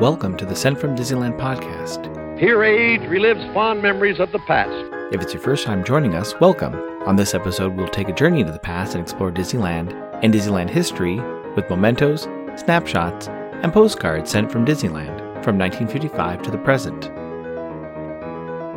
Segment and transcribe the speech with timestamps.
[0.00, 2.38] Welcome to the Sent from Disneyland podcast.
[2.38, 4.70] Here age relives fond memories of the past.
[5.12, 6.76] If it's your first time joining us, welcome.
[7.08, 9.92] On this episode, we'll take a journey into the past and explore Disneyland
[10.22, 11.16] and Disneyland history
[11.56, 17.02] with mementos, snapshots, and postcards sent from Disneyland from 1955 to the present.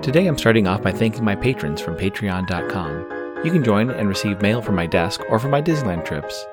[0.03, 3.45] Today, I'm starting off by thanking my patrons from patreon.com.
[3.45, 6.47] You can join and receive mail from my desk or from my Disneyland trips.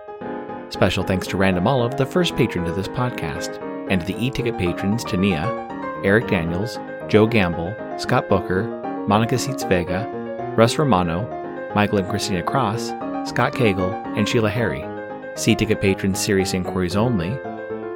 [0.69, 5.05] Special thanks to Random Olive, the first patron to this podcast, and the e-ticket patrons
[5.05, 5.47] Tania,
[6.05, 6.79] Eric Daniels,
[7.09, 8.65] Joe Gamble, Scott Booker,
[9.09, 10.07] Monica Seats Vega,
[10.57, 11.27] Russ Romano,
[11.75, 12.89] Michael and Christina Cross,
[13.29, 14.85] Scott Cagle, and Sheila Harry.
[15.37, 17.31] C-ticket patrons Serious Inquiries Only,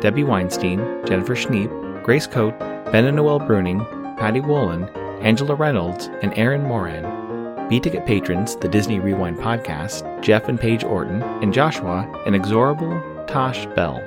[0.00, 2.58] Debbie Weinstein, Jennifer Schneep, Grace Coate,
[2.92, 3.84] Ben and Noel Bruning,
[4.18, 4.90] Patty Wolin,
[5.22, 7.68] Angela Reynolds, and Aaron Moran.
[7.68, 13.66] B-ticket patrons, the Disney Rewind podcast, Jeff and Paige Orton, and Joshua, and Exorable Tosh
[13.74, 14.00] Bell.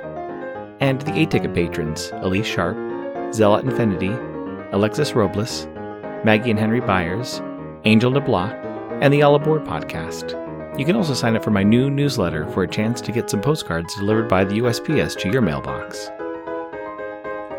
[0.80, 2.76] And the A-ticket patrons, Elise Sharp,
[3.32, 4.10] Zealot Infinity,
[4.72, 5.66] Alexis Robles,
[6.24, 7.40] Maggie and Henry Byers,
[7.84, 8.52] Angel DeBlois,
[9.00, 10.42] and the All Aboard podcast.
[10.78, 13.40] You can also sign up for my new newsletter for a chance to get some
[13.40, 16.10] postcards delivered by the USPS to your mailbox.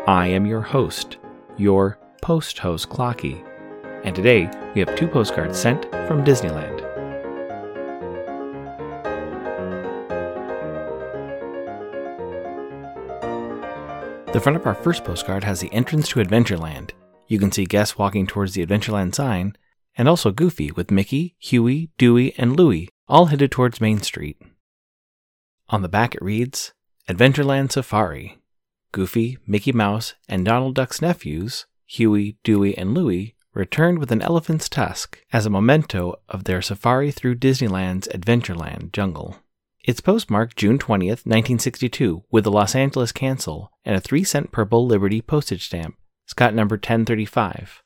[0.06, 1.18] I am your host,
[1.56, 3.44] your post host Clocky
[4.04, 6.87] and today we have two postcards sent from Disneyland.
[14.30, 16.90] The front of our first postcard has the entrance to Adventureland.
[17.28, 19.56] You can see guests walking towards the Adventureland sign,
[19.96, 24.40] and also Goofy with Mickey, Huey, Dewey, and Louie all headed towards Main Street.
[25.70, 26.74] On the back it reads
[27.08, 28.38] Adventureland Safari.
[28.92, 34.68] Goofy, Mickey Mouse, and Donald Duck's nephews, Huey, Dewey, and Louie, returned with an elephant's
[34.68, 39.36] tusk as a memento of their safari through Disneyland's Adventureland jungle.
[39.88, 44.86] It's postmarked June 20th, 1962, with the Los Angeles cancel and a 3 cent purple
[44.86, 47.82] Liberty postage stamp, Scott number 1035.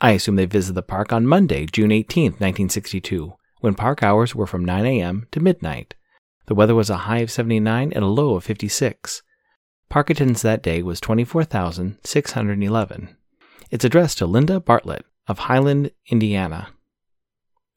[0.00, 4.46] I assume they visited the park on Monday, June 18th, 1962, when park hours were
[4.46, 5.26] from 9 a.m.
[5.30, 5.94] to midnight.
[6.46, 9.22] The weather was a high of 79 and a low of 56.
[9.90, 13.16] Park attendance that day was 24,611.
[13.70, 16.68] It's addressed to Linda Bartlett, of Highland, Indiana.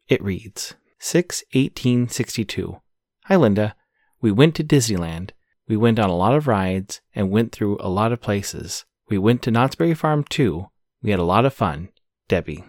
[0.08, 2.80] It reads 6 1862.
[3.28, 3.76] Hi, Linda.
[4.22, 5.32] We went to Disneyland.
[5.68, 8.86] We went on a lot of rides and went through a lot of places.
[9.10, 10.68] We went to Knott's Berry Farm too.
[11.02, 11.90] We had a lot of fun.
[12.28, 12.64] Debbie.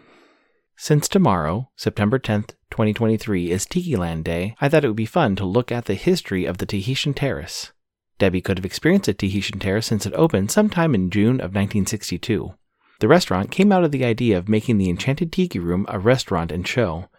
[0.75, 5.37] Since tomorrow, September 10th, 2023, is Tiki Land Day, I thought it would be fun
[5.37, 7.73] to look at the history of the Tahitian Terrace.
[8.19, 12.55] Debbie could have experienced a Tahitian Terrace since it opened sometime in June of 1962.
[13.01, 16.51] The restaurant came out of the idea of making the Enchanted Tiki Room a restaurant
[16.51, 17.11] and show.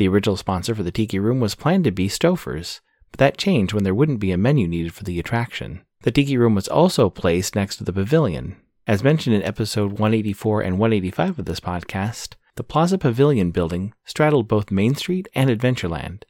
[0.00, 2.80] The original sponsor for the Tiki Room was planned to be Stouffer's,
[3.10, 5.82] but that changed when there wouldn't be a menu needed for the attraction.
[6.04, 8.56] The Tiki Room was also placed next to the pavilion.
[8.86, 14.48] As mentioned in episode 184 and 185 of this podcast, the Plaza Pavilion building straddled
[14.48, 16.22] both Main Street and Adventureland.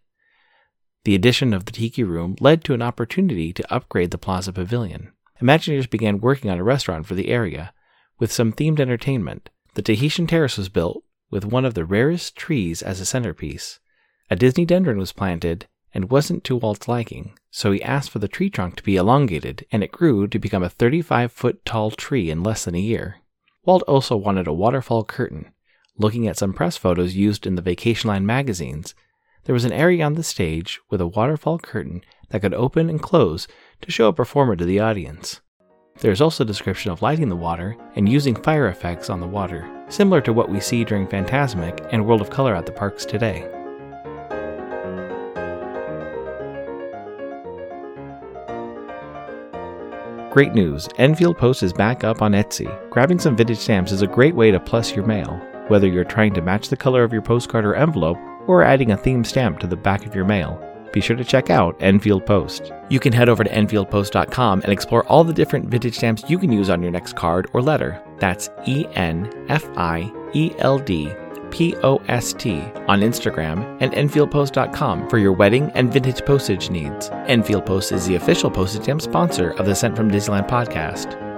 [1.05, 5.13] The addition of the Tiki Room led to an opportunity to upgrade the Plaza Pavilion.
[5.41, 7.73] Imagineers began working on a restaurant for the area,
[8.19, 9.49] with some themed entertainment.
[9.75, 13.79] The Tahitian terrace was built with one of the rarest trees as a centerpiece.
[14.31, 18.51] A Disneyodendron was planted and wasn't to Walt's liking, so he asked for the tree
[18.51, 22.43] trunk to be elongated, and it grew to become a 35 foot tall tree in
[22.43, 23.17] less than a year.
[23.65, 25.53] Walt also wanted a waterfall curtain.
[25.97, 28.95] Looking at some press photos used in the Vacationland magazines,
[29.45, 33.03] there was an area on the stage with a waterfall curtain that could open and
[33.03, 33.47] close
[33.83, 35.41] to show a performer to the audience.
[36.01, 39.27] There is also a description of lighting the water and using fire effects on the
[39.27, 43.05] water, similar to what we see during Fantasmic and World of Color at the parks
[43.05, 43.47] today.
[50.33, 50.89] Great news!
[50.97, 52.71] Enfield Post is back up on Etsy.
[52.89, 55.39] Grabbing some vintage stamps is a great way to plus your mail,
[55.69, 58.97] whether you're trying to match the color of your postcard or envelope or adding a
[58.97, 62.73] theme stamp to the back of your mail be sure to check out Enfield Post.
[62.89, 66.53] You can head over to EnfieldPost.com and explore all the different vintage stamps you can
[66.53, 68.03] use on your next card or letter.
[68.19, 71.13] That's E N F I E L D
[71.51, 77.11] P O S T on Instagram and EnfieldPost.com for your wedding and vintage postage needs.
[77.27, 81.30] Enfield Post is the official postage stamp sponsor of the Sent from Disneyland podcast.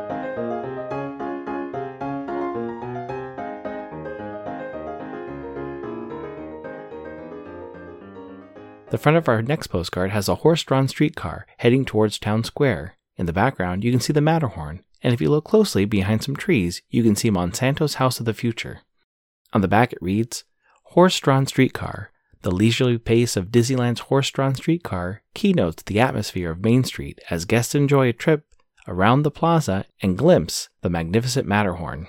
[8.93, 12.99] The front of our next postcard has a horse drawn streetcar heading towards town square.
[13.17, 16.37] In the background, you can see the Matterhorn, and if you look closely behind some
[16.37, 18.83] trees, you can see Monsanto's House of the Future.
[19.55, 20.45] On the back, it reads
[20.83, 22.11] Horse drawn streetcar.
[22.43, 27.47] The leisurely pace of Disneyland's horse drawn streetcar keynotes the atmosphere of Main Street as
[27.47, 28.45] guests enjoy a trip
[28.87, 32.09] around the plaza, and glimpse the magnificent Matterhorn.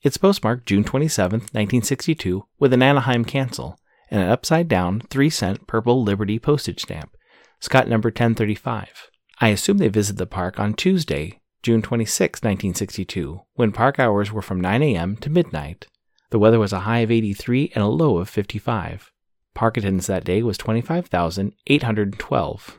[0.00, 3.78] It's postmarked June 27, 1962, with an Anaheim cancel
[4.14, 7.16] and an upside down 3 cent purple Liberty postage stamp,
[7.58, 9.10] Scott number 1035.
[9.40, 14.40] I assume they visited the park on Tuesday, June 26, 1962, when park hours were
[14.40, 15.16] from 9 a.m.
[15.16, 15.88] to midnight.
[16.30, 19.10] The weather was a high of 83 and a low of 55.
[19.52, 22.78] Park attendance that day was 25,812.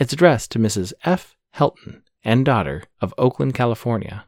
[0.00, 0.92] It's addressed to Mrs.
[1.04, 1.36] F.
[1.54, 4.24] Helton and daughter of Oakland, California.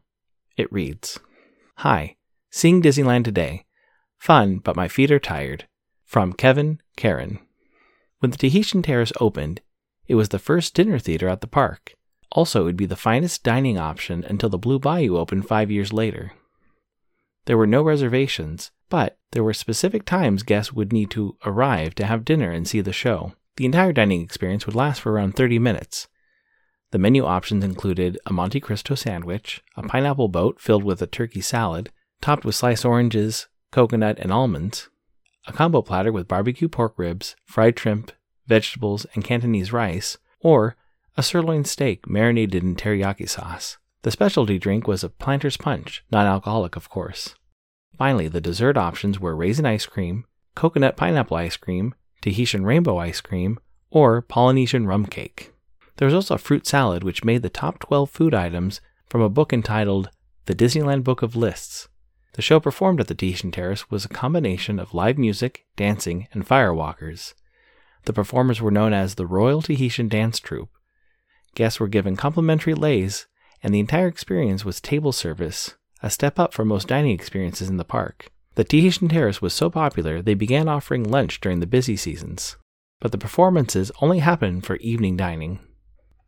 [0.57, 1.19] It reads
[1.79, 2.15] Hi,
[2.53, 3.67] seeing Disneyland today.
[4.19, 5.67] Fun, but my feet are tired.
[6.15, 7.41] From Kevin Karen.
[8.21, 9.63] When the Tahitian Terrace opened,
[10.07, 11.95] it was the first dinner theater at the park.
[12.31, 15.93] Also, it would be the finest dining option until the Blue Bayou opened five years
[15.93, 16.31] later.
[17.47, 22.07] There were no reservations, but there were specific times guests would need to arrive to
[22.07, 23.33] have dinner and see the show.
[23.57, 26.07] The entire dining experience would last for around 30 minutes.
[26.93, 31.41] The menu options included a Monte Cristo sandwich, a pineapple boat filled with a turkey
[31.41, 31.91] salad,
[32.21, 34.89] topped with sliced oranges, coconut, and almonds,
[35.47, 38.13] a combo platter with barbecue pork ribs, fried shrimp,
[38.47, 40.77] vegetables, and Cantonese rice, or
[41.17, 43.79] a sirloin steak marinated in teriyaki sauce.
[44.03, 47.35] The specialty drink was a planter's punch, non alcoholic, of course.
[47.97, 50.25] Finally, the dessert options were raisin ice cream,
[50.55, 53.59] coconut pineapple ice cream, Tahitian rainbow ice cream,
[53.91, 55.53] or Polynesian rum cake.
[55.97, 59.29] There was also a fruit salad, which made the top 12 food items from a
[59.29, 60.11] book entitled
[60.47, 61.89] The Disneyland Book of Lists.
[62.35, 66.47] The show performed at the Tahitian Terrace was a combination of live music, dancing, and
[66.47, 67.35] firewalkers.
[68.05, 70.71] The performers were known as the Royal Tahitian Dance Troupe,
[71.55, 73.27] Guests were given complimentary leis,
[73.63, 77.77] and the entire experience was table service, a step up from most dining experiences in
[77.77, 78.31] the park.
[78.57, 82.57] The Tahitian Terrace was so popular they began offering lunch during the busy seasons,
[83.01, 85.61] but the performances only happened for evening dining.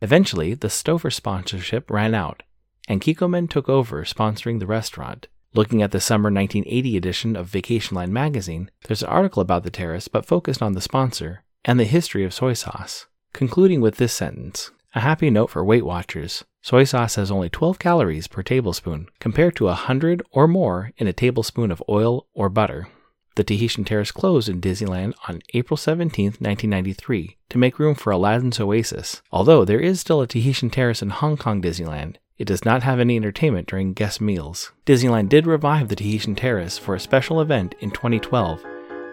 [0.01, 2.43] Eventually, the Stouffer sponsorship ran out,
[2.87, 5.27] and Kikkoman took over sponsoring the restaurant.
[5.53, 10.07] Looking at the summer 1980 edition of Vacationland magazine, there's an article about the terrace
[10.07, 14.71] but focused on the sponsor and the history of soy sauce, concluding with this sentence
[14.95, 16.43] a happy note for Weight Watchers.
[16.61, 21.13] Soy sauce has only 12 calories per tablespoon, compared to 100 or more in a
[21.13, 22.87] tablespoon of oil or butter.
[23.35, 28.59] The Tahitian Terrace closed in Disneyland on April 17, 1993, to make room for Aladdin's
[28.59, 29.21] Oasis.
[29.31, 32.99] Although there is still a Tahitian Terrace in Hong Kong Disneyland, it does not have
[32.99, 34.71] any entertainment during guest meals.
[34.85, 38.63] Disneyland did revive the Tahitian Terrace for a special event in 2012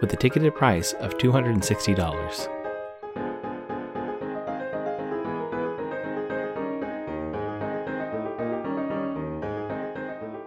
[0.01, 2.51] with a ticketed price of $260.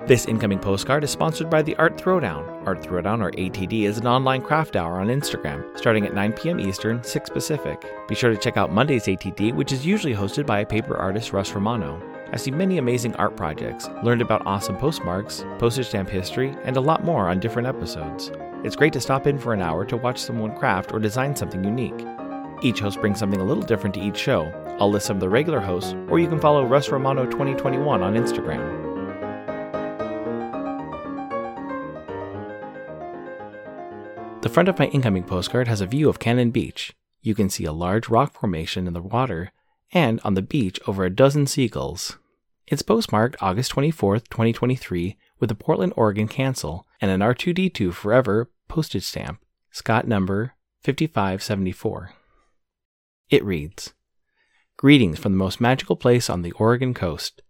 [0.06, 2.66] This incoming postcard is sponsored by the Art Throwdown.
[2.66, 6.58] Art Throwdown, or ATD, is an online craft hour on Instagram, starting at 9 p.m.
[6.58, 7.84] Eastern, 6 Pacific.
[8.08, 11.52] Be sure to check out Monday's ATD, which is usually hosted by paper artist Russ
[11.52, 12.00] Romano.
[12.30, 16.80] I see many amazing art projects, learned about awesome postmarks, postage stamp history, and a
[16.80, 18.30] lot more on different episodes.
[18.64, 21.64] It's great to stop in for an hour to watch someone craft or design something
[21.64, 22.06] unique.
[22.60, 24.52] Each host brings something a little different to each show.
[24.78, 28.14] I'll list some of the regular hosts, or you can follow Russ Romano 2021 on
[28.14, 28.88] Instagram.
[34.42, 36.94] The front of my incoming postcard has a view of Cannon Beach.
[37.22, 39.50] You can see a large rock formation in the water
[39.92, 42.18] and on the beach over a dozen seagulls.
[42.66, 49.04] It's postmarked August 24, 2023, with a Portland, Oregon cancel and an R2D2 Forever postage
[49.04, 52.12] stamp, Scott number 5574.
[53.30, 53.94] It reads
[54.76, 57.42] Greetings from the most magical place on the Oregon coast.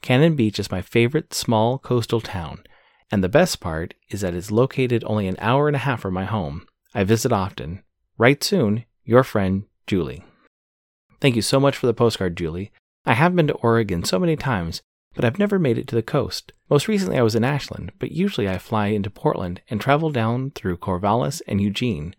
[0.00, 2.64] Cannon Beach is my favorite small coastal town
[3.12, 6.14] and the best part is that it's located only an hour and a half from
[6.14, 6.66] my home.
[6.94, 7.82] I visit often.
[8.16, 10.24] Write soon, your friend, Julie.
[11.22, 12.72] Thank you so much for the postcard, Julie.
[13.06, 14.82] I have been to Oregon so many times,
[15.14, 16.52] but I've never made it to the coast.
[16.68, 20.50] Most recently, I was in Ashland, but usually I fly into Portland and travel down
[20.50, 22.16] through Corvallis and Eugene.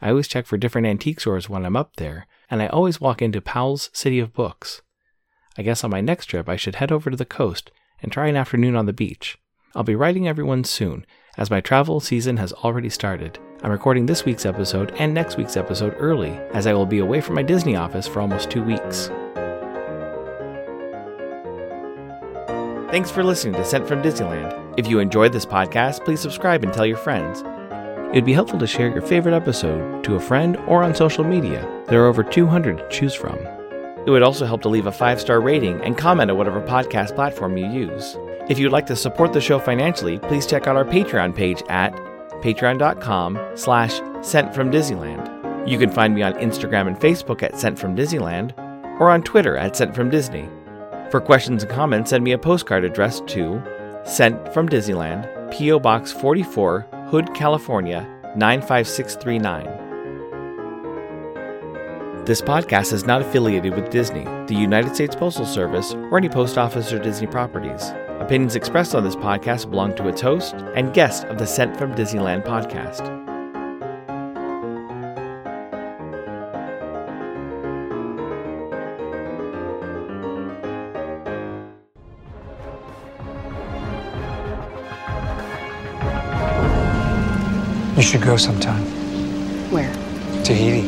[0.00, 3.20] I always check for different antique stores when I'm up there, and I always walk
[3.20, 4.80] into Powell's City of Books.
[5.58, 8.28] I guess on my next trip, I should head over to the coast and try
[8.28, 9.36] an afternoon on the beach.
[9.74, 11.04] I'll be writing everyone soon,
[11.36, 13.38] as my travel season has already started.
[13.60, 17.20] I'm recording this week's episode and next week's episode early, as I will be away
[17.20, 19.08] from my Disney office for almost two weeks.
[22.92, 24.74] Thanks for listening to Sent from Disneyland.
[24.78, 27.42] If you enjoyed this podcast, please subscribe and tell your friends.
[28.10, 31.24] It would be helpful to share your favorite episode to a friend or on social
[31.24, 31.68] media.
[31.88, 33.38] There are over 200 to choose from.
[34.06, 37.16] It would also help to leave a five star rating and comment at whatever podcast
[37.16, 38.16] platform you use.
[38.48, 41.92] If you'd like to support the show financially, please check out our Patreon page at
[42.42, 45.68] patreon.com slash sent from Disneyland.
[45.68, 48.56] You can find me on Instagram and Facebook at Sent from Disneyland
[49.00, 50.48] or on Twitter at Sent from Disney.
[51.10, 53.62] For questions and comments, send me a postcard addressed to
[54.04, 55.80] Sent from Disneyland, P.O.
[55.80, 59.84] Box 44, Hood, California 95639.
[62.24, 66.58] This podcast is not affiliated with Disney, the United States Postal Service, or any post
[66.58, 67.92] office or Disney properties.
[68.28, 71.94] Opinions expressed on this podcast belong to its host and guest of the Sent from
[71.94, 73.08] Disneyland podcast.
[87.96, 88.82] You should go sometime.
[89.70, 89.90] Where?
[90.44, 90.86] Tahiti.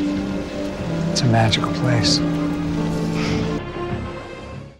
[1.10, 2.20] It's a magical place.